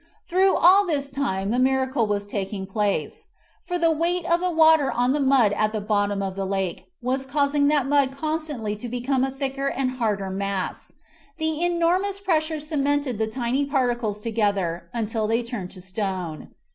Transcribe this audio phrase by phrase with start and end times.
[0.25, 3.27] Through all this time the miracle was taking place.
[3.63, 6.87] For the weight of the water on the mud at the bottom of the lake
[7.03, 10.93] was causing that mud constantly to become a thicker and harder mass.
[11.37, 16.49] The enormous pressure cemented the tiny particles together until they turned to stone.